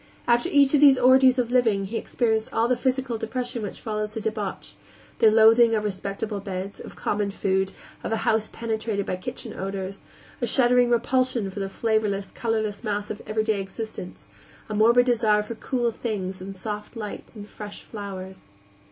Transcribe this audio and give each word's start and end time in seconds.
After 0.27 0.49
each 0.49 0.73
of 0.73 0.81
these 0.81 0.97
orgies 0.97 1.37
of 1.37 1.51
living 1.51 1.85
he 1.85 1.95
experienced 1.95 2.51
all 2.51 2.67
the 2.67 2.75
physical 2.75 3.19
depression 3.19 3.61
which 3.61 3.79
follows 3.81 4.17
a 4.17 4.19
debauch; 4.19 4.73
the 5.19 5.29
loathing 5.29 5.75
of 5.75 5.83
respectable 5.83 6.39
beds, 6.39 6.79
of 6.79 6.95
common 6.95 7.29
food, 7.29 7.71
of 8.03 8.11
a 8.11 8.17
house 8.25 8.49
penetrated 8.51 9.05
by 9.05 9.15
kitchen 9.15 9.53
odors; 9.53 10.01
a 10.41 10.47
shuddering 10.47 10.89
repulsion 10.89 11.51
for 11.51 11.59
the 11.59 11.69
flavorless, 11.69 12.31
colorless 12.31 12.83
mass 12.83 13.11
of 13.11 13.21
everyday 13.27 13.61
existence; 13.61 14.29
a 14.69 14.73
morbid 14.73 15.05
desire 15.05 15.43
for 15.43 15.53
cool 15.53 15.91
things 15.91 16.41
and 16.41 16.57
soft 16.57 16.95
lights 16.95 17.35
and 17.35 17.47
fresh 17.47 17.83
flowers. 17.83 18.49